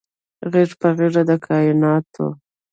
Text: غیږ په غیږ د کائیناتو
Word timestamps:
غیږ 0.51 0.71
په 0.81 0.87
غیږ 0.97 1.15
د 1.29 1.31
کائیناتو 1.45 2.27